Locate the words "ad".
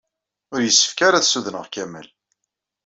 1.19-1.25